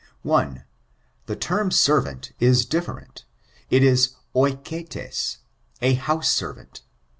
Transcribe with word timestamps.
1. 0.23 0.63
The 1.27 1.35
term 1.35 1.69
servant, 1.69 2.31
is 2.39 2.65
different; 2.65 3.23
it 3.69 3.83
is, 3.83 4.15
aiketes, 4.35 5.37
a 5.79 5.93
house 5.93 6.31
servant. 6.31 6.81